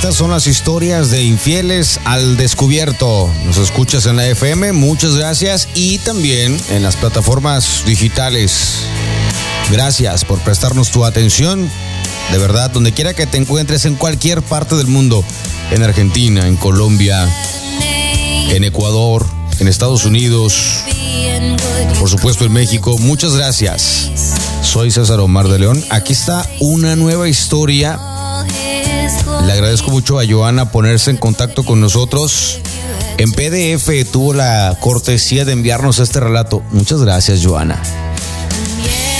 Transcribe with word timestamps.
Estas 0.00 0.14
son 0.14 0.30
las 0.30 0.46
historias 0.46 1.10
de 1.10 1.22
infieles 1.24 2.00
al 2.06 2.38
descubierto. 2.38 3.30
Nos 3.44 3.58
escuchas 3.58 4.06
en 4.06 4.16
la 4.16 4.26
FM, 4.26 4.72
muchas 4.72 5.14
gracias. 5.14 5.68
Y 5.74 5.98
también 5.98 6.58
en 6.70 6.82
las 6.82 6.96
plataformas 6.96 7.82
digitales. 7.84 8.76
Gracias 9.70 10.24
por 10.24 10.38
prestarnos 10.38 10.90
tu 10.90 11.04
atención. 11.04 11.70
De 12.32 12.38
verdad, 12.38 12.70
donde 12.70 12.92
quiera 12.92 13.12
que 13.12 13.26
te 13.26 13.36
encuentres 13.36 13.84
en 13.84 13.94
cualquier 13.94 14.40
parte 14.40 14.74
del 14.74 14.86
mundo. 14.86 15.22
En 15.70 15.82
Argentina, 15.82 16.46
en 16.46 16.56
Colombia, 16.56 17.28
en 18.48 18.64
Ecuador, 18.64 19.26
en 19.58 19.68
Estados 19.68 20.06
Unidos, 20.06 20.82
por 21.98 22.08
supuesto 22.08 22.46
en 22.46 22.52
México. 22.52 22.96
Muchas 22.96 23.34
gracias. 23.36 24.10
Soy 24.62 24.90
César 24.90 25.20
Omar 25.20 25.48
de 25.48 25.58
León. 25.58 25.84
Aquí 25.90 26.14
está 26.14 26.48
una 26.58 26.96
nueva 26.96 27.28
historia. 27.28 28.09
Le 29.46 29.52
agradezco 29.52 29.90
mucho 29.90 30.18
a 30.18 30.26
Joana 30.26 30.70
ponerse 30.70 31.10
en 31.10 31.16
contacto 31.16 31.64
con 31.64 31.80
nosotros. 31.80 32.60
En 33.18 33.32
PDF 33.32 33.90
tuvo 34.10 34.32
la 34.34 34.76
cortesía 34.80 35.44
de 35.44 35.52
enviarnos 35.52 35.98
este 35.98 36.20
relato. 36.20 36.62
Muchas 36.70 37.02
gracias, 37.02 37.44
Joana. 37.44 37.82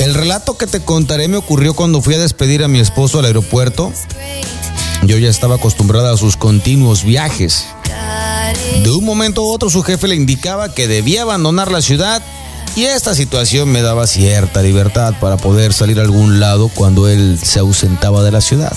El 0.01 0.15
relato 0.15 0.57
que 0.57 0.67
te 0.67 0.81
contaré 0.81 1.29
me 1.29 1.37
ocurrió 1.37 1.75
cuando 1.75 2.01
fui 2.01 2.15
a 2.15 2.19
despedir 2.19 2.65
a 2.65 2.69
mi 2.69 2.81
esposo 2.81 3.19
al 3.19 3.27
aeropuerto. 3.27 3.93
Yo 5.03 5.19
ya 5.19 5.29
estaba 5.29 5.57
acostumbrada 5.57 6.13
a 6.13 6.17
sus 6.17 6.37
continuos 6.37 7.05
viajes. 7.05 7.67
De 8.83 8.91
un 8.91 9.05
momento 9.05 9.43
a 9.43 9.45
otro 9.45 9.69
su 9.69 9.83
jefe 9.83 10.09
le 10.09 10.17
indicaba 10.17 10.73
que 10.73 10.89
debía 10.89 11.23
abandonar 11.23 11.71
la 11.71 11.83
ciudad 11.83 12.23
y 12.77 12.85
esta 12.85 13.15
situación 13.15 13.69
me 13.71 13.83
daba 13.83 14.07
cierta 14.07 14.63
libertad 14.63 15.15
para 15.21 15.37
poder 15.37 15.73
salir 15.73 15.99
a 15.99 16.03
algún 16.03 16.41
lado 16.41 16.69
cuando 16.69 17.09
él 17.09 17.39
se 17.43 17.59
ausentaba 17.59 18.23
de 18.23 18.31
la 18.31 18.41
ciudad. 18.41 18.77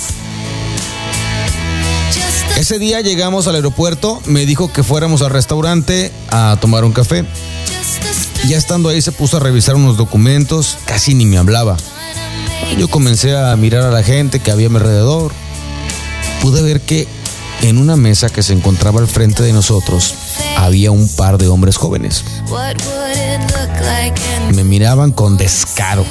Ese 2.57 2.77
día 2.77 3.01
llegamos 3.01 3.47
al 3.47 3.55
aeropuerto, 3.55 4.21
me 4.25 4.45
dijo 4.45 4.71
que 4.71 4.83
fuéramos 4.83 5.21
al 5.23 5.31
restaurante 5.31 6.11
a 6.29 6.57
tomar 6.61 6.85
un 6.85 6.93
café. 6.93 7.25
Ya 8.47 8.57
estando 8.57 8.89
ahí 8.89 9.01
se 9.01 9.11
puso 9.11 9.37
a 9.37 9.39
revisar 9.39 9.75
unos 9.75 9.97
documentos, 9.97 10.77
casi 10.85 11.15
ni 11.15 11.25
me 11.25 11.37
hablaba. 11.37 11.77
Yo 12.77 12.87
comencé 12.89 13.35
a 13.35 13.55
mirar 13.55 13.83
a 13.83 13.91
la 13.91 14.03
gente 14.03 14.39
que 14.39 14.51
había 14.51 14.67
a 14.67 14.69
mi 14.69 14.77
alrededor. 14.77 15.31
Pude 16.41 16.61
ver 16.61 16.81
que 16.81 17.07
en 17.63 17.77
una 17.79 17.95
mesa 17.95 18.29
que 18.29 18.43
se 18.43 18.53
encontraba 18.53 18.99
al 18.99 19.07
frente 19.07 19.41
de 19.41 19.51
nosotros 19.51 20.13
había 20.57 20.91
un 20.91 21.09
par 21.09 21.39
de 21.39 21.47
hombres 21.47 21.77
jóvenes. 21.77 22.23
Me 24.53 24.63
miraban 24.63 25.11
con 25.11 25.37
descaro, 25.37 26.05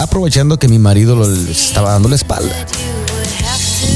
aprovechando 0.00 0.58
que 0.58 0.68
mi 0.68 0.80
marido 0.80 1.16
les 1.28 1.66
estaba 1.66 1.92
dando 1.92 2.08
la 2.08 2.16
espalda. 2.16 2.66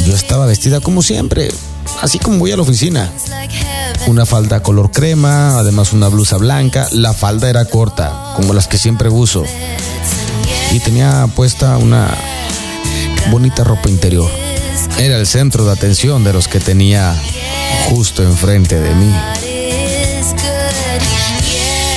Yo 0.07 0.15
estaba 0.15 0.47
vestida 0.47 0.79
como 0.79 1.03
siempre, 1.03 1.51
así 2.01 2.21
como 2.21 2.39
voy 2.39 2.53
a 2.53 2.57
la 2.57 2.63
oficina. 2.63 3.11
Una 4.07 4.25
falda 4.25 4.63
color 4.63 4.93
crema, 4.93 5.59
además 5.59 5.93
una 5.93 6.07
blusa 6.07 6.37
blanca. 6.37 6.87
La 6.93 7.13
falda 7.13 7.51
era 7.51 7.65
corta, 7.65 8.33
como 8.37 8.55
las 8.55 8.69
que 8.69 8.79
siempre 8.79 9.09
uso. 9.09 9.43
Y 10.71 10.79
tenía 10.79 11.29
puesta 11.35 11.77
una 11.77 12.09
bonita 13.33 13.65
ropa 13.65 13.89
interior. 13.89 14.31
Era 14.97 15.17
el 15.17 15.27
centro 15.27 15.65
de 15.65 15.73
atención 15.73 16.23
de 16.23 16.33
los 16.33 16.47
que 16.47 16.61
tenía 16.61 17.21
justo 17.91 18.23
enfrente 18.23 18.79
de 18.79 18.95
mí. 18.95 19.13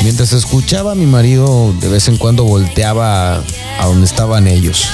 Mientras 0.01 0.33
escuchaba 0.33 0.95
mi 0.95 1.05
marido, 1.05 1.75
de 1.79 1.89
vez 1.89 2.07
en 2.07 2.17
cuando 2.17 2.43
volteaba 2.43 3.43
a 3.79 3.85
donde 3.85 4.07
estaban 4.07 4.47
ellos. 4.47 4.89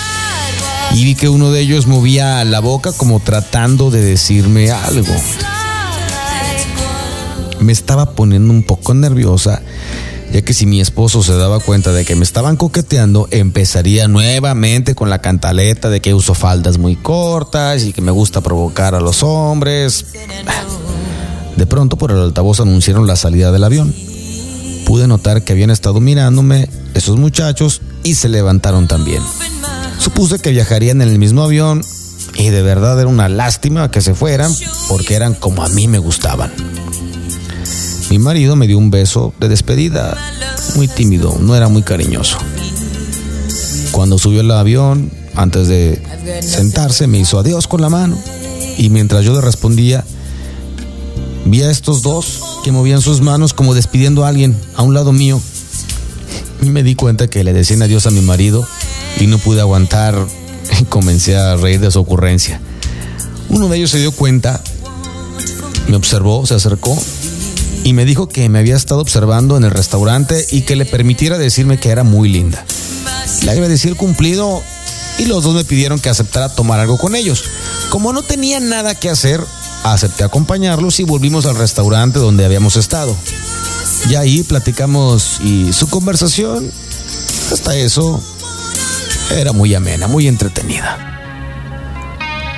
Y 0.95 1.03
vi 1.03 1.15
que 1.15 1.27
uno 1.27 1.51
de 1.51 1.59
ellos 1.59 1.87
movía 1.87 2.43
la 2.45 2.61
boca 2.61 2.93
como 2.93 3.19
tratando 3.19 3.91
de 3.91 4.01
decirme 4.01 4.71
algo. 4.71 5.13
Me 7.59 7.73
estaba 7.73 8.11
poniendo 8.11 8.53
un 8.53 8.63
poco 8.63 8.93
nerviosa, 8.93 9.61
ya 10.31 10.41
que 10.41 10.53
si 10.53 10.65
mi 10.65 10.79
esposo 10.79 11.21
se 11.21 11.35
daba 11.35 11.59
cuenta 11.59 11.91
de 11.91 12.05
que 12.05 12.15
me 12.15 12.23
estaban 12.23 12.55
coqueteando, 12.55 13.27
empezaría 13.31 14.07
nuevamente 14.07 14.95
con 14.95 15.09
la 15.09 15.19
cantaleta 15.19 15.89
de 15.89 15.99
que 15.99 16.13
uso 16.13 16.33
faldas 16.33 16.77
muy 16.77 16.95
cortas 16.95 17.83
y 17.83 17.91
que 17.91 18.01
me 18.01 18.11
gusta 18.11 18.39
provocar 18.39 18.95
a 18.95 19.01
los 19.01 19.21
hombres. 19.21 20.05
De 21.57 21.65
pronto 21.67 21.97
por 21.97 22.11
el 22.11 22.21
altavoz 22.21 22.61
anunciaron 22.61 23.05
la 23.05 23.17
salida 23.17 23.51
del 23.51 23.65
avión 23.65 23.93
pude 24.85 25.07
notar 25.07 25.43
que 25.43 25.51
habían 25.51 25.71
estado 25.71 25.99
mirándome 25.99 26.69
esos 26.93 27.17
muchachos 27.17 27.81
y 28.03 28.15
se 28.15 28.29
levantaron 28.29 28.87
también. 28.87 29.21
Supuse 30.05 30.37
que 30.37 30.51
viajarían 30.51 31.01
en 31.01 31.09
el 31.09 31.17
mismo 31.17 31.41
avión 31.41 31.83
y 32.35 32.49
de 32.49 32.61
verdad 32.61 32.99
era 32.99 33.09
una 33.09 33.27
lástima 33.27 33.89
que 33.89 34.01
se 34.01 34.13
fueran 34.13 34.53
porque 34.87 35.15
eran 35.15 35.33
como 35.33 35.63
a 35.63 35.69
mí 35.69 35.87
me 35.87 35.97
gustaban. 35.97 36.53
Mi 38.11 38.19
marido 38.19 38.55
me 38.55 38.67
dio 38.67 38.77
un 38.77 38.91
beso 38.91 39.33
de 39.39 39.49
despedida, 39.49 40.15
muy 40.75 40.87
tímido, 40.87 41.35
no 41.39 41.55
era 41.55 41.69
muy 41.69 41.81
cariñoso. 41.81 42.37
Cuando 43.89 44.19
subió 44.19 44.41
al 44.41 44.51
avión, 44.51 45.09
antes 45.33 45.67
de 45.69 45.99
sentarse, 46.39 47.07
me 47.07 47.17
hizo 47.17 47.39
adiós 47.39 47.65
con 47.65 47.81
la 47.81 47.89
mano 47.89 48.15
y 48.77 48.91
mientras 48.91 49.25
yo 49.25 49.33
le 49.33 49.41
respondía, 49.41 50.05
vi 51.45 51.63
a 51.63 51.71
estos 51.71 52.03
dos 52.03 52.41
que 52.63 52.71
movían 52.71 53.01
sus 53.01 53.21
manos 53.21 53.55
como 53.55 53.73
despidiendo 53.73 54.23
a 54.23 54.27
alguien 54.27 54.55
a 54.75 54.83
un 54.83 54.93
lado 54.93 55.13
mío. 55.13 55.41
Y 56.61 56.69
me 56.69 56.83
di 56.83 56.93
cuenta 56.93 57.27
que 57.27 57.43
le 57.43 57.53
decían 57.53 57.81
adiós 57.81 58.05
a 58.05 58.11
mi 58.11 58.21
marido 58.21 58.67
y 59.19 59.27
no 59.27 59.37
pude 59.37 59.61
aguantar 59.61 60.15
y 60.79 60.83
comencé 60.89 61.37
a 61.37 61.55
reír 61.55 61.79
de 61.79 61.91
su 61.91 61.99
ocurrencia. 61.99 62.59
Uno 63.49 63.67
de 63.67 63.77
ellos 63.77 63.91
se 63.91 63.99
dio 63.99 64.11
cuenta, 64.11 64.61
me 65.87 65.95
observó, 65.95 66.45
se 66.45 66.55
acercó 66.55 66.97
y 67.83 67.93
me 67.93 68.05
dijo 68.05 68.27
que 68.27 68.49
me 68.49 68.59
había 68.59 68.75
estado 68.75 69.01
observando 69.01 69.57
en 69.57 69.63
el 69.63 69.71
restaurante 69.71 70.45
y 70.51 70.61
que 70.61 70.75
le 70.75 70.85
permitiera 70.85 71.37
decirme 71.37 71.77
que 71.77 71.89
era 71.89 72.03
muy 72.03 72.29
linda. 72.29 72.65
Le 73.43 73.51
agradecí 73.51 73.87
el 73.87 73.95
cumplido 73.95 74.61
y 75.19 75.25
los 75.25 75.43
dos 75.43 75.53
me 75.53 75.63
pidieron 75.63 75.99
que 75.99 76.09
aceptara 76.09 76.49
tomar 76.49 76.79
algo 76.79 76.97
con 76.97 77.15
ellos. 77.15 77.43
Como 77.89 78.11
no 78.11 78.23
tenía 78.23 78.59
nada 78.59 78.95
que 78.95 79.09
hacer, 79.09 79.39
acepté 79.83 80.23
acompañarlos 80.23 80.99
y 80.99 81.03
volvimos 81.03 81.45
al 81.45 81.55
restaurante 81.55 82.17
donde 82.17 82.43
habíamos 82.43 82.75
estado. 82.75 83.15
Y 84.09 84.15
ahí 84.15 84.43
platicamos 84.43 85.39
y 85.43 85.71
su 85.71 85.87
conversación, 85.87 86.71
hasta 87.51 87.75
eso, 87.77 88.21
era 89.31 89.51
muy 89.51 89.73
amena, 89.73 90.07
muy 90.07 90.27
entretenida. 90.27 90.97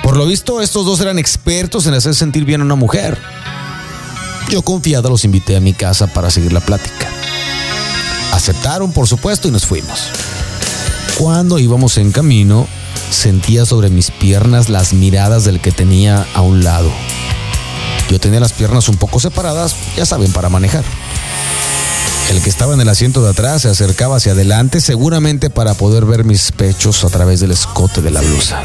Por 0.02 0.16
lo 0.16 0.26
visto, 0.26 0.60
estos 0.62 0.86
dos 0.86 1.00
eran 1.00 1.18
expertos 1.18 1.86
en 1.86 1.94
hacer 1.94 2.14
sentir 2.14 2.44
bien 2.44 2.60
a 2.60 2.64
una 2.64 2.76
mujer. 2.76 3.18
Yo 4.48 4.62
confiada 4.62 5.10
los 5.10 5.24
invité 5.24 5.56
a 5.56 5.60
mi 5.60 5.74
casa 5.74 6.06
para 6.06 6.30
seguir 6.30 6.52
la 6.52 6.60
plática. 6.60 7.08
Aceptaron, 8.32 8.92
por 8.92 9.06
supuesto, 9.06 9.48
y 9.48 9.50
nos 9.50 9.66
fuimos. 9.66 10.08
Cuando 11.18 11.58
íbamos 11.58 11.98
en 11.98 12.12
camino, 12.12 12.66
sentía 13.10 13.66
sobre 13.66 13.90
mis 13.90 14.10
piernas 14.10 14.68
las 14.68 14.92
miradas 14.92 15.44
del 15.44 15.60
que 15.60 15.72
tenía 15.72 16.26
a 16.34 16.40
un 16.40 16.64
lado. 16.64 16.90
Yo 18.08 18.18
tenía 18.18 18.40
las 18.40 18.52
piernas 18.52 18.88
un 18.88 18.96
poco 18.96 19.20
separadas, 19.20 19.74
ya 19.96 20.06
saben, 20.06 20.32
para 20.32 20.48
manejar. 20.48 20.84
El 22.28 22.42
que 22.42 22.50
estaba 22.50 22.74
en 22.74 22.80
el 22.82 22.88
asiento 22.90 23.22
de 23.22 23.30
atrás 23.30 23.62
se 23.62 23.70
acercaba 23.70 24.16
hacia 24.16 24.32
adelante, 24.32 24.82
seguramente 24.82 25.48
para 25.48 25.72
poder 25.72 26.04
ver 26.04 26.24
mis 26.24 26.52
pechos 26.52 27.02
a 27.04 27.08
través 27.08 27.40
del 27.40 27.52
escote 27.52 28.02
de 28.02 28.10
la 28.10 28.20
blusa. 28.20 28.62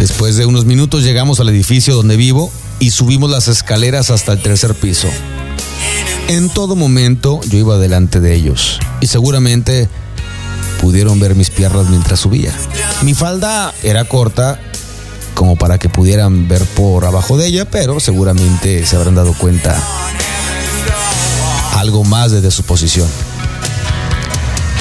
Después 0.00 0.36
de 0.36 0.46
unos 0.46 0.64
minutos 0.64 1.04
llegamos 1.04 1.38
al 1.38 1.48
edificio 1.48 1.94
donde 1.94 2.16
vivo 2.16 2.50
y 2.80 2.90
subimos 2.90 3.30
las 3.30 3.46
escaleras 3.46 4.10
hasta 4.10 4.32
el 4.32 4.42
tercer 4.42 4.74
piso. 4.74 5.08
En 6.26 6.48
todo 6.48 6.74
momento 6.74 7.40
yo 7.48 7.58
iba 7.58 7.78
delante 7.78 8.18
de 8.18 8.34
ellos 8.34 8.80
y 9.00 9.06
seguramente 9.06 9.88
pudieron 10.80 11.20
ver 11.20 11.36
mis 11.36 11.50
piernas 11.50 11.88
mientras 11.88 12.18
subía. 12.18 12.52
Mi 13.02 13.14
falda 13.14 13.72
era 13.84 14.04
corta 14.06 14.58
como 15.34 15.54
para 15.54 15.78
que 15.78 15.88
pudieran 15.88 16.48
ver 16.48 16.64
por 16.64 17.04
abajo 17.04 17.38
de 17.38 17.46
ella, 17.46 17.64
pero 17.64 18.00
seguramente 18.00 18.84
se 18.84 18.96
habrán 18.96 19.14
dado 19.14 19.34
cuenta 19.34 19.80
algo 21.72 22.04
más 22.04 22.32
desde 22.32 22.50
su 22.50 22.62
posición. 22.64 23.08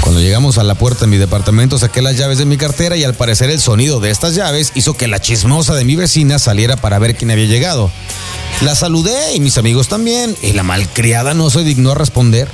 Cuando 0.01 0.19
llegamos 0.19 0.57
a 0.57 0.63
la 0.63 0.75
puerta 0.75 1.01
de 1.01 1.07
mi 1.07 1.17
departamento 1.17 1.77
saqué 1.77 2.01
las 2.01 2.17
llaves 2.17 2.37
de 2.37 2.45
mi 2.45 2.57
cartera 2.57 2.97
y 2.97 3.03
al 3.03 3.13
parecer 3.13 3.49
el 3.49 3.61
sonido 3.61 3.99
de 3.99 4.09
estas 4.09 4.35
llaves 4.35 4.71
hizo 4.75 4.95
que 4.95 5.07
la 5.07 5.19
chismosa 5.19 5.73
de 5.75 5.85
mi 5.85 5.95
vecina 5.95 6.39
saliera 6.39 6.75
para 6.75 6.99
ver 6.99 7.15
quién 7.15 7.31
había 7.31 7.45
llegado. 7.45 7.91
La 8.61 8.75
saludé 8.75 9.35
y 9.35 9.39
mis 9.39 9.57
amigos 9.57 9.87
también 9.87 10.35
y 10.41 10.53
la 10.53 10.63
malcriada 10.63 11.33
no 11.33 11.49
se 11.49 11.63
dignó 11.63 11.91
a 11.91 11.95
responder. 11.95 12.49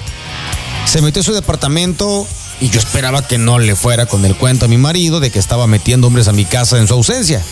Se 0.85 1.01
metió 1.01 1.21
a 1.21 1.25
su 1.25 1.33
departamento 1.33 2.27
y 2.61 2.69
yo 2.69 2.79
esperaba 2.79 3.25
que 3.25 3.37
no 3.37 3.59
le 3.59 3.75
fuera 3.75 4.05
con 4.05 4.25
el 4.25 4.35
cuento 4.35 4.65
a 4.65 4.67
mi 4.67 4.77
marido 4.77 5.19
de 5.19 5.31
que 5.31 5.39
estaba 5.39 5.67
metiendo 5.67 6.07
hombres 6.07 6.27
a 6.27 6.33
mi 6.33 6.45
casa 6.45 6.77
en 6.77 6.87
su 6.87 6.93
ausencia. 6.93 7.43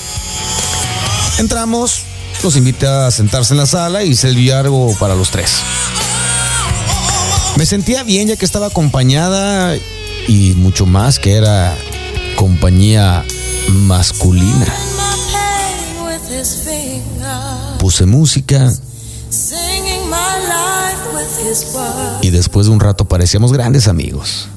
Entramos, 1.37 2.03
los 2.43 2.55
invité 2.55 2.87
a 2.87 3.11
sentarse 3.11 3.53
en 3.53 3.57
la 3.57 3.65
sala 3.65 4.03
y 4.03 4.15
serví 4.15 4.51
algo 4.51 4.95
para 4.99 5.15
los 5.15 5.31
tres. 5.31 5.51
Me 7.57 7.65
sentía 7.65 8.03
bien 8.03 8.27
ya 8.27 8.35
que 8.35 8.45
estaba 8.45 8.67
acompañada 8.67 9.77
y 10.27 10.53
mucho 10.57 10.85
más 10.85 11.19
que 11.19 11.35
era 11.35 11.73
compañía 12.35 13.23
masculina. 13.69 14.67
Puse 17.79 18.05
música 18.05 18.73
y 22.21 22.29
después 22.29 22.67
de 22.67 22.73
un 22.73 22.79
rato 22.79 23.05
parecíamos 23.05 23.53
grandes 23.53 23.87
amigos. 23.87 24.49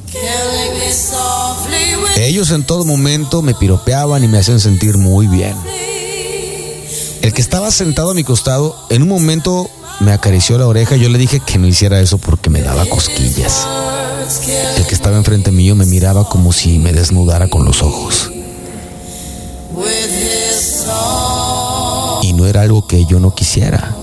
Ellos 2.17 2.51
en 2.51 2.65
todo 2.65 2.85
momento 2.85 3.43
me 3.43 3.55
piropeaban 3.55 4.25
y 4.25 4.29
me 4.29 4.39
hacían 4.39 4.59
sentir 4.59 4.97
muy 4.97 5.29
bien. 5.29 5.55
El 7.23 7.33
que 7.33 7.41
estaba 7.41 7.71
sentado 7.71 8.11
a 8.11 8.15
mi 8.15 8.25
costado 8.25 8.77
en 8.91 9.03
un 9.03 9.09
momento 9.09 9.71
me 10.01 10.13
acarició 10.13 10.59
la 10.59 10.67
oreja 10.67 10.97
yo 10.97 11.09
le 11.09 11.19
dije 11.19 11.41
que 11.41 11.59
no 11.59 11.67
hiciera 11.67 12.01
eso 12.01 12.19
porque 12.19 12.51
me 12.51 12.63
daba 12.63 12.87
cosquillas. 12.87 13.67
El 14.77 14.87
que 14.87 14.95
estaba 14.95 15.17
enfrente 15.17 15.51
mío 15.51 15.75
me 15.75 15.87
miraba 15.87 16.29
como 16.29 16.53
si 16.53 16.79
me 16.79 16.93
desnudara 16.93 17.49
con 17.49 17.65
los 17.65 17.83
ojos. 17.83 18.31
Y 22.23 22.33
no 22.35 22.47
era 22.47 22.63
algo 22.63 22.87
que 22.87 23.07
yo 23.07 23.21
no 23.21 23.35
quisiera. 23.35 23.97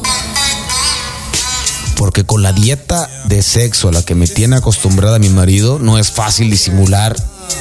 Porque 1.95 2.25
con 2.25 2.41
la 2.41 2.51
dieta 2.51 3.09
de 3.25 3.41
sexo 3.41 3.89
a 3.89 3.91
la 3.91 4.03
que 4.03 4.15
me 4.15 4.27
tiene 4.27 4.57
acostumbrada 4.57 5.19
mi 5.19 5.29
marido, 5.29 5.79
no 5.79 5.97
es 5.97 6.11
fácil 6.11 6.49
disimular 6.49 7.15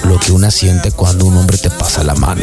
lo 0.05 0.19
que 0.19 0.33
una 0.33 0.51
siente 0.51 0.91
cuando 0.91 1.27
un 1.27 1.37
hombre 1.37 1.59
te 1.59 1.71
pasa 1.71 2.03
la 2.03 2.15
mano. 2.15 2.43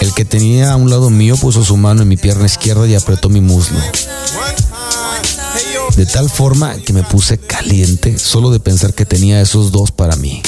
El 0.00 0.14
que 0.14 0.24
tenía 0.24 0.72
a 0.72 0.76
un 0.76 0.90
lado 0.90 1.10
mío 1.10 1.36
puso 1.36 1.64
su 1.64 1.76
mano 1.76 2.02
en 2.02 2.08
mi 2.08 2.16
pierna 2.16 2.46
izquierda 2.46 2.86
y 2.86 2.94
apretó 2.94 3.28
mi 3.28 3.40
muslo. 3.40 3.78
De 5.96 6.06
tal 6.06 6.28
forma 6.28 6.76
que 6.76 6.92
me 6.92 7.02
puse 7.02 7.38
caliente 7.38 8.18
solo 8.18 8.50
de 8.50 8.60
pensar 8.60 8.94
que 8.94 9.06
tenía 9.06 9.40
esos 9.40 9.72
dos 9.72 9.90
para 9.92 10.16
mí. 10.16 10.42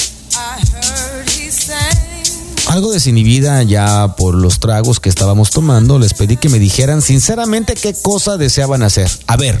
Algo 2.67 2.91
desinhibida 2.91 3.63
ya 3.63 4.15
por 4.15 4.35
los 4.35 4.59
tragos 4.59 4.99
que 4.99 5.09
estábamos 5.09 5.49
tomando, 5.49 5.97
les 5.97 6.13
pedí 6.13 6.37
que 6.37 6.49
me 6.49 6.59
dijeran 6.59 7.01
sinceramente 7.01 7.73
qué 7.73 7.95
cosa 7.99 8.37
deseaban 8.37 8.83
hacer. 8.83 9.09
A 9.25 9.37
ver, 9.37 9.59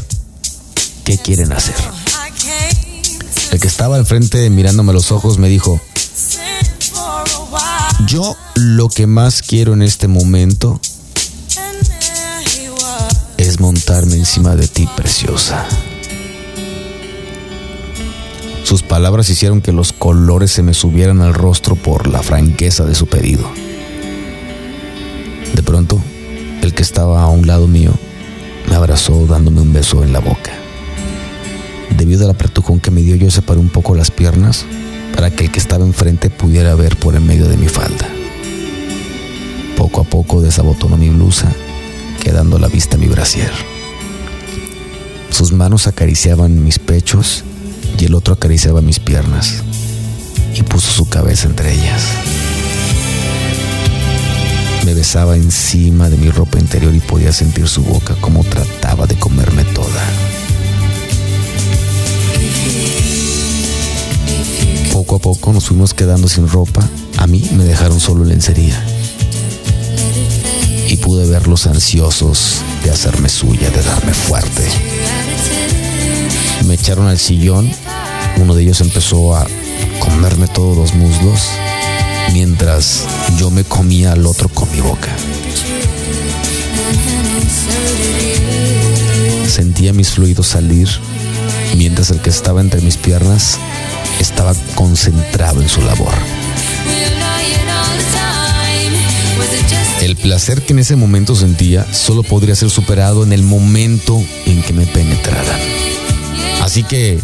¿qué 1.05 1.17
quieren 1.17 1.51
hacer? 1.51 1.75
El 3.51 3.59
que 3.59 3.67
estaba 3.67 3.97
enfrente 3.97 4.47
mirándome 4.51 4.91
a 4.91 4.93
los 4.93 5.11
ojos 5.11 5.39
me 5.39 5.49
dijo, 5.49 5.78
yo 8.09 8.35
lo 8.55 8.89
que 8.89 9.05
más 9.05 9.43
quiero 9.43 9.73
en 9.73 9.83
este 9.83 10.07
momento 10.07 10.81
es 13.37 13.59
montarme 13.59 14.15
encima 14.15 14.55
de 14.55 14.67
ti, 14.67 14.89
preciosa. 14.95 15.63
Sus 18.63 18.81
palabras 18.81 19.29
hicieron 19.29 19.61
que 19.61 19.71
los 19.73 19.93
colores 19.93 20.49
se 20.49 20.63
me 20.63 20.73
subieran 20.73 21.21
al 21.21 21.35
rostro 21.35 21.75
por 21.75 22.07
la 22.07 22.23
franqueza 22.23 22.83
de 22.83 22.95
su 22.95 23.05
pedido. 23.05 23.47
De 25.53 25.61
pronto, 25.61 26.01
el 26.63 26.73
que 26.73 26.81
estaba 26.81 27.21
a 27.21 27.27
un 27.27 27.45
lado 27.45 27.67
mío 27.67 27.91
me 28.67 28.75
abrazó 28.75 29.27
dándome 29.27 29.61
un 29.61 29.71
beso 29.71 30.03
en 30.03 30.13
la 30.13 30.19
boca. 30.19 30.51
Debido 31.95 32.25
al 32.25 32.31
apretujón 32.31 32.79
que 32.79 32.89
me 32.89 33.01
dio, 33.01 33.15
yo 33.15 33.29
separé 33.29 33.59
un 33.59 33.69
poco 33.69 33.93
las 33.93 34.09
piernas 34.09 34.65
para 35.19 35.31
que 35.31 35.43
el 35.43 35.51
que 35.51 35.59
estaba 35.59 35.83
enfrente 35.83 36.29
pudiera 36.29 36.75
ver 36.75 36.95
por 36.95 37.13
en 37.13 37.27
medio 37.27 37.49
de 37.49 37.57
mi 37.57 37.67
falda. 37.67 38.07
Poco 39.75 39.99
a 39.99 40.03
poco 40.05 40.39
desabotonó 40.39 40.95
mi 40.95 41.09
blusa, 41.09 41.51
quedando 42.23 42.55
a 42.55 42.59
la 42.61 42.69
vista 42.69 42.95
mi 42.95 43.07
brasier. 43.07 43.51
Sus 45.29 45.51
manos 45.51 45.87
acariciaban 45.87 46.63
mis 46.63 46.79
pechos 46.79 47.43
y 47.99 48.05
el 48.05 48.15
otro 48.15 48.33
acariciaba 48.33 48.79
mis 48.79 49.01
piernas 49.01 49.55
y 50.55 50.63
puso 50.63 50.89
su 50.89 51.09
cabeza 51.09 51.47
entre 51.47 51.73
ellas. 51.73 52.01
Me 54.85 54.93
besaba 54.93 55.35
encima 55.35 56.09
de 56.09 56.15
mi 56.15 56.29
ropa 56.29 56.59
interior 56.59 56.95
y 56.95 57.01
podía 57.01 57.33
sentir 57.33 57.67
su 57.67 57.83
boca 57.83 58.15
como 58.21 58.45
trataba 58.45 59.05
de 59.05 59.19
comerme 59.19 59.65
toda. 59.65 60.28
Poco 65.09 65.31
a 65.31 65.33
poco 65.33 65.53
nos 65.53 65.65
fuimos 65.65 65.95
quedando 65.95 66.27
sin 66.27 66.47
ropa. 66.47 66.87
A 67.17 67.25
mí 67.25 67.43
me 67.53 67.63
dejaron 67.63 67.99
solo 67.99 68.23
lencería. 68.23 68.79
Y 70.87 70.97
pude 70.97 71.27
verlos 71.27 71.65
ansiosos 71.65 72.57
de 72.83 72.91
hacerme 72.91 73.27
suya, 73.27 73.71
de 73.71 73.81
darme 73.81 74.13
fuerte. 74.13 74.67
Me 76.67 76.75
echaron 76.75 77.07
al 77.07 77.17
sillón. 77.17 77.71
Uno 78.37 78.53
de 78.53 78.61
ellos 78.61 78.81
empezó 78.81 79.35
a 79.35 79.47
comerme 79.99 80.47
todos 80.47 80.77
los 80.77 80.93
muslos 80.93 81.41
mientras 82.31 83.07
yo 83.39 83.49
me 83.49 83.63
comía 83.63 84.11
al 84.11 84.27
otro 84.27 84.47
con 84.47 84.71
mi 84.71 84.79
boca. 84.79 85.09
Sentía 89.47 89.91
mis 89.91 90.11
fluidos 90.11 90.45
salir 90.45 90.87
mientras 91.75 92.11
el 92.11 92.19
que 92.19 92.29
estaba 92.29 92.61
entre 92.61 92.81
mis 92.81 92.97
piernas 92.97 93.57
estaba 94.19 94.53
concentrado 94.75 95.61
en 95.61 95.69
su 95.69 95.81
labor. 95.81 96.13
El 100.01 100.15
placer 100.15 100.61
que 100.61 100.73
en 100.73 100.79
ese 100.79 100.95
momento 100.95 101.35
sentía 101.35 101.85
solo 101.93 102.23
podría 102.23 102.55
ser 102.55 102.69
superado 102.69 103.23
en 103.23 103.33
el 103.33 103.43
momento 103.43 104.23
en 104.45 104.61
que 104.63 104.73
me 104.73 104.85
penetraran. 104.85 105.59
Así 106.61 106.83
que 106.83 107.19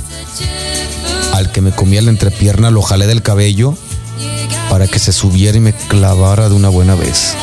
al 1.33 1.51
que 1.51 1.61
me 1.61 1.71
comía 1.71 2.01
la 2.01 2.11
entrepierna 2.11 2.71
lo 2.71 2.81
jalé 2.81 3.07
del 3.07 3.21
cabello 3.21 3.77
para 4.69 4.87
que 4.87 4.99
se 4.99 5.13
subiera 5.13 5.57
y 5.57 5.61
me 5.61 5.73
clavara 5.73 6.49
de 6.49 6.55
una 6.55 6.69
buena 6.69 6.95
vez. 6.95 7.33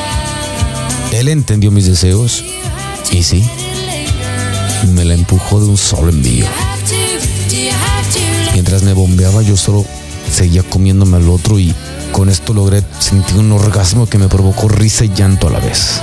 Él 1.12 1.28
entendió 1.28 1.70
mis 1.70 1.86
deseos 1.86 2.44
y 3.10 3.22
sí, 3.22 3.44
me 4.88 5.04
la 5.04 5.14
empujó 5.14 5.60
de 5.60 5.66
un 5.66 5.76
solo 5.76 6.10
envío. 6.10 6.46
Mientras 8.52 8.82
me 8.82 8.92
bombeaba 8.92 9.42
yo 9.42 9.56
solo 9.56 9.84
seguía 10.30 10.62
comiéndome 10.62 11.16
al 11.16 11.28
otro 11.28 11.58
y 11.58 11.74
con 12.12 12.28
esto 12.28 12.52
logré 12.52 12.82
sentir 12.98 13.38
un 13.38 13.52
orgasmo 13.52 14.06
que 14.06 14.18
me 14.18 14.28
provocó 14.28 14.68
risa 14.68 15.04
y 15.04 15.12
llanto 15.14 15.48
a 15.48 15.50
la 15.50 15.60
vez. 15.60 16.00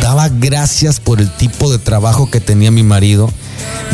Daba 0.00 0.28
gracias 0.28 1.00
por 1.00 1.20
el 1.20 1.30
tipo 1.30 1.70
de 1.70 1.78
trabajo 1.78 2.30
que 2.30 2.40
tenía 2.40 2.70
mi 2.70 2.82
marido, 2.82 3.30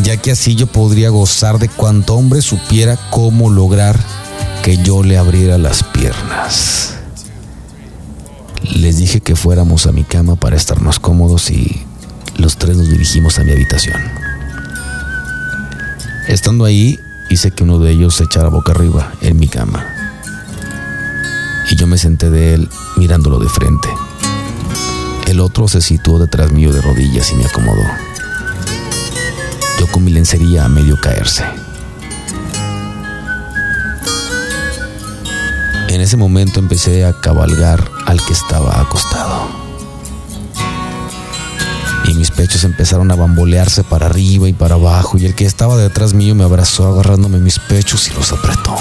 ya 0.02 0.16
que 0.16 0.32
así 0.32 0.54
yo 0.54 0.66
podría 0.66 1.08
gozar 1.10 1.58
de 1.58 1.68
cuanto 1.68 2.14
hombre 2.14 2.42
supiera 2.42 2.98
cómo 3.10 3.48
lograr 3.48 3.98
que 4.62 4.76
yo 4.78 5.02
le 5.02 5.16
abriera 5.16 5.56
las 5.56 5.82
piernas. 5.82 6.94
Les 8.74 8.98
dije 8.98 9.20
que 9.20 9.36
fuéramos 9.36 9.86
a 9.86 9.92
mi 9.92 10.04
cama 10.04 10.36
para 10.36 10.56
estar 10.56 10.80
más 10.80 10.98
cómodos 10.98 11.50
y 11.50 11.84
los 12.40 12.56
tres 12.56 12.76
nos 12.76 12.88
dirigimos 12.88 13.38
a 13.38 13.44
mi 13.44 13.52
habitación. 13.52 14.00
Estando 16.26 16.64
ahí, 16.64 16.98
hice 17.28 17.50
que 17.50 17.64
uno 17.64 17.78
de 17.78 17.92
ellos 17.92 18.14
se 18.14 18.24
echara 18.24 18.48
boca 18.48 18.72
arriba 18.72 19.12
en 19.20 19.38
mi 19.38 19.48
cama. 19.48 19.84
Y 21.70 21.76
yo 21.76 21.86
me 21.86 21.98
senté 21.98 22.30
de 22.30 22.54
él 22.54 22.68
mirándolo 22.96 23.38
de 23.38 23.48
frente. 23.48 23.88
El 25.26 25.40
otro 25.40 25.68
se 25.68 25.80
situó 25.80 26.18
detrás 26.18 26.50
mío 26.50 26.72
de 26.72 26.80
rodillas 26.80 27.30
y 27.30 27.34
me 27.36 27.44
acomodó. 27.44 27.84
Yo 29.78 29.86
con 29.88 30.04
mi 30.04 30.10
lencería 30.10 30.64
a 30.64 30.68
medio 30.68 31.00
caerse. 31.00 31.44
En 35.88 36.00
ese 36.00 36.16
momento 36.16 36.58
empecé 36.58 37.04
a 37.04 37.12
cabalgar 37.20 37.90
al 38.06 38.24
que 38.24 38.32
estaba 38.32 38.80
acostado. 38.80 39.69
Y 42.10 42.14
mis 42.14 42.32
pechos 42.32 42.64
empezaron 42.64 43.12
a 43.12 43.14
bambolearse 43.14 43.84
para 43.84 44.06
arriba 44.06 44.48
y 44.48 44.52
para 44.52 44.74
abajo 44.74 45.16
y 45.16 45.26
el 45.26 45.36
que 45.36 45.46
estaba 45.46 45.76
detrás 45.76 46.12
mío 46.12 46.34
me 46.34 46.42
abrazó 46.42 46.88
agarrándome 46.88 47.38
mis 47.38 47.60
pechos 47.60 48.08
y 48.08 48.14
los 48.14 48.32
apretó. 48.32 48.74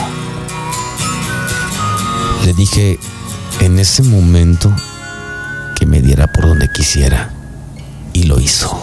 Le 2.43 2.53
dije 2.55 2.97
en 3.59 3.77
ese 3.77 4.01
momento 4.01 4.73
que 5.75 5.85
me 5.85 6.01
diera 6.01 6.25
por 6.25 6.47
donde 6.47 6.69
quisiera 6.73 7.31
y 8.13 8.23
lo 8.23 8.39
hizo. 8.39 8.75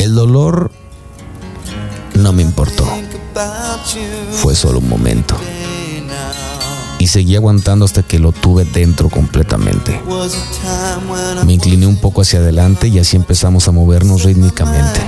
El 0.00 0.14
dolor 0.14 0.70
no 2.14 2.32
me 2.32 2.42
importó. 2.42 2.88
Fue 4.32 4.54
solo 4.54 4.78
un 4.78 4.88
momento. 4.88 5.36
Y 6.98 7.06
seguí 7.06 7.36
aguantando 7.36 7.84
hasta 7.84 8.02
que 8.02 8.18
lo 8.18 8.32
tuve 8.32 8.64
dentro 8.64 9.08
completamente. 9.08 10.00
Me 11.44 11.52
incliné 11.52 11.86
un 11.86 11.96
poco 11.96 12.22
hacia 12.22 12.40
adelante 12.40 12.88
y 12.88 12.98
así 12.98 13.16
empezamos 13.16 13.68
a 13.68 13.72
movernos 13.72 14.24
rítmicamente. 14.24 15.00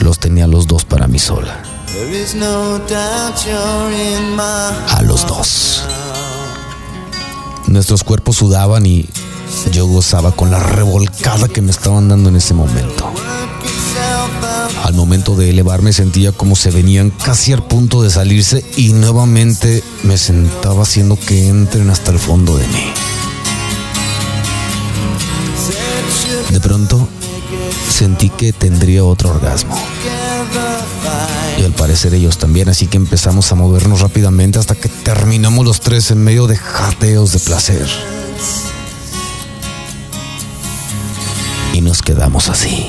Los 0.00 0.18
tenía 0.18 0.46
los 0.46 0.66
dos 0.66 0.84
para 0.84 1.06
mí 1.06 1.18
sola. 1.18 1.62
A 4.88 5.02
los 5.02 5.26
dos. 5.26 5.82
Nuestros 7.66 8.02
cuerpos 8.02 8.36
sudaban 8.36 8.86
y 8.86 9.08
yo 9.72 9.86
gozaba 9.86 10.32
con 10.32 10.50
la 10.50 10.58
revolcada 10.58 11.48
que 11.48 11.60
me 11.60 11.70
estaban 11.70 12.08
dando 12.08 12.28
en 12.30 12.36
ese 12.36 12.54
momento. 12.54 13.12
Al 14.88 14.94
momento 14.94 15.36
de 15.36 15.50
elevarme 15.50 15.92
sentía 15.92 16.32
como 16.32 16.56
se 16.56 16.70
venían 16.70 17.10
casi 17.10 17.52
al 17.52 17.62
punto 17.62 18.02
de 18.02 18.08
salirse 18.08 18.64
y 18.74 18.94
nuevamente 18.94 19.84
me 20.02 20.16
sentaba 20.16 20.84
haciendo 20.84 21.18
que 21.20 21.46
entren 21.46 21.90
hasta 21.90 22.10
el 22.10 22.18
fondo 22.18 22.56
de 22.56 22.66
mí. 22.68 22.84
De 26.50 26.58
pronto 26.58 27.06
sentí 27.90 28.30
que 28.30 28.54
tendría 28.54 29.04
otro 29.04 29.28
orgasmo. 29.28 29.76
Y 31.58 31.64
al 31.64 31.72
parecer 31.72 32.14
ellos 32.14 32.38
también, 32.38 32.70
así 32.70 32.86
que 32.86 32.96
empezamos 32.96 33.52
a 33.52 33.56
movernos 33.56 34.00
rápidamente 34.00 34.58
hasta 34.58 34.74
que 34.74 34.88
terminamos 34.88 35.66
los 35.66 35.80
tres 35.82 36.10
en 36.12 36.24
medio 36.24 36.46
de 36.46 36.56
jateos 36.56 37.32
de 37.32 37.40
placer. 37.40 37.86
Y 41.74 41.82
nos 41.82 42.00
quedamos 42.00 42.48
así. 42.48 42.86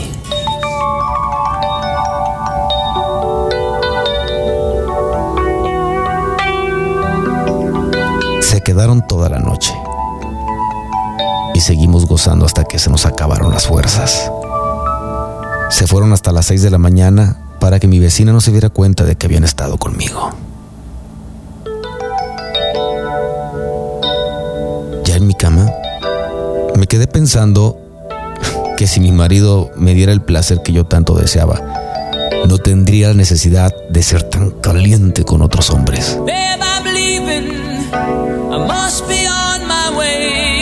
Quedaron 8.70 9.02
toda 9.08 9.30
la 9.30 9.40
noche. 9.40 9.74
Y 11.56 11.60
seguimos 11.60 12.06
gozando 12.06 12.46
hasta 12.46 12.66
que 12.66 12.78
se 12.78 12.92
nos 12.92 13.08
acabaron 13.08 13.52
las 13.52 13.66
fuerzas. 13.66 14.32
Se 15.72 15.88
fueron 15.88 16.14
hasta 16.14 16.32
las 16.32 16.46
6 16.46 16.62
de 16.62 16.70
la 16.70 16.78
mañana 16.78 17.42
para 17.60 17.80
que 17.80 17.88
mi 17.88 17.98
vecina 17.98 18.32
no 18.32 18.42
se 18.42 18.52
diera 18.52 18.70
cuenta 18.70 19.06
de 19.06 19.16
que 19.16 19.26
habían 19.26 19.44
estado 19.44 19.80
conmigo. 19.80 20.30
Ya 25.04 25.16
en 25.16 25.26
mi 25.26 25.34
cama, 25.34 25.72
me 26.76 26.86
quedé 26.86 27.08
pensando 27.08 27.80
que 28.78 28.86
si 28.86 29.00
mi 29.00 29.12
marido 29.12 29.72
me 29.78 29.96
diera 29.96 30.12
el 30.12 30.22
placer 30.22 30.62
que 30.62 30.74
yo 30.74 30.86
tanto 30.86 31.16
deseaba, 31.16 31.60
no 32.48 32.60
tendría 32.60 33.16
necesidad 33.16 33.74
de 33.90 34.04
ser 34.04 34.22
tan 34.22 34.52
caliente 34.52 35.24
con 35.24 35.42
otros 35.42 35.72
hombres. 35.72 36.20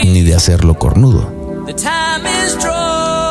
Ni 0.05 0.22
de 0.22 0.36
hacerlo 0.36 0.75
cornudo. 0.75 1.31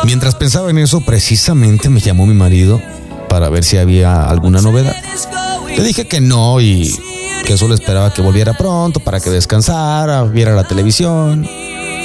Mientras 0.05 0.35
pensaba 0.35 0.71
en 0.71 0.79
eso, 0.79 1.01
precisamente 1.01 1.89
me 1.89 2.01
llamó 2.01 2.27
mi 2.27 2.35
marido 2.35 2.81
para 3.29 3.49
ver 3.49 3.65
si 3.65 3.77
había 3.77 4.25
alguna 4.29 4.61
novedad. 4.61 4.95
Le 5.69 5.83
dije 5.83 6.07
que 6.07 6.21
no 6.21 6.61
y 6.61 6.95
que 7.45 7.57
solo 7.57 7.75
esperaba 7.75 8.13
que 8.13 8.23
volviera 8.23 8.55
pronto 8.55 9.01
para 9.01 9.21
que 9.21 9.31
descansara, 9.31 10.23
viera 10.25 10.53
la 10.55 10.65
televisión. 10.65 11.47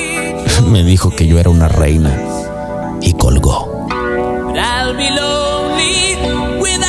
Me 0.67 0.83
dijo 0.83 1.09
que 1.09 1.27
yo 1.27 1.39
era 1.39 1.49
una 1.49 1.67
reina 1.67 2.19
y 3.01 3.13
colgó. 3.13 3.87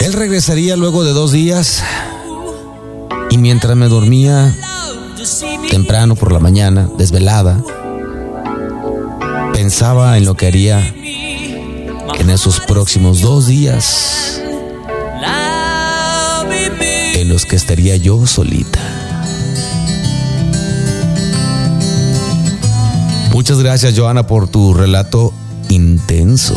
Él 0.03 0.13
regresaría 0.13 0.77
luego 0.77 1.05
de 1.05 1.13
dos 1.13 1.33
días 1.33 1.83
y 3.31 3.39
mientras 3.39 3.77
me 3.77 3.89
dormía 3.89 4.55
temprano 5.73 6.17
por 6.17 6.33
la 6.33 6.39
mañana, 6.39 6.87
desvelada, 6.99 7.65
pensaba 9.55 10.19
en 10.19 10.27
lo 10.27 10.35
que 10.35 10.47
haría 10.47 10.87
en 12.19 12.29
esos 12.29 12.61
próximos 12.61 13.23
dos 13.23 13.47
días 13.47 14.39
en 17.15 17.27
los 17.31 17.47
que 17.47 17.57
estaría 17.57 17.97
yo 17.97 18.27
solita. 18.27 18.81
Muchas 23.33 23.59
gracias 23.59 23.95
Joana 23.97 24.27
por 24.27 24.49
tu 24.49 24.75
relato 24.75 25.33
intenso. 25.71 26.55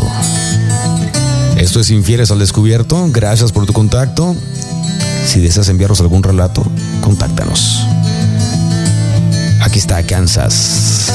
Esto 1.56 1.80
es 1.80 1.90
Infieres 1.90 2.32
al 2.32 2.40
Descubierto. 2.40 3.08
Gracias 3.14 3.54
por 3.54 3.66
tu 3.66 3.72
contacto. 3.72 4.36
Si 5.26 5.40
deseas 5.40 5.70
enviarnos 5.70 6.02
algún 6.02 6.22
relato, 6.22 6.66
contáctanos. 7.00 7.95
Aquí 9.75 9.79
está 9.82 10.01
Kansas. 10.03 11.12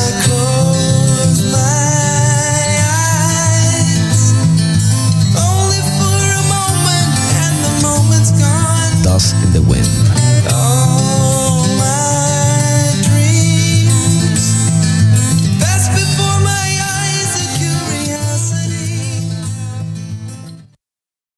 in 9.45 9.53
the 9.53 9.63
wind. 9.63 9.80